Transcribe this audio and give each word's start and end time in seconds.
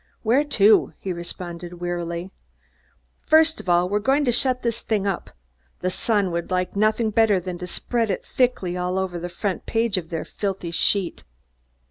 "Where 0.23 0.43
to?" 0.43 0.93
he 0.97 1.13
responded 1.13 1.79
wearily. 1.79 2.31
"First 3.27 3.59
of 3.59 3.69
all, 3.69 3.87
we're 3.87 3.99
going 3.99 4.25
to 4.25 4.31
shut 4.31 4.63
this 4.63 4.81
thing 4.81 5.05
up. 5.05 5.29
The 5.81 5.91
Sun 5.91 6.31
would 6.31 6.49
like 6.49 6.75
nothing 6.75 7.11
better 7.11 7.39
than 7.39 7.59
to 7.59 7.67
spread 7.67 8.09
it 8.09 8.25
thick 8.25 8.63
all 8.63 8.97
over 8.97 9.19
the 9.19 9.29
front 9.29 9.67
page 9.67 9.97
of 9.99 10.09
their 10.09 10.25
filthy 10.25 10.71
sheet." 10.71 11.23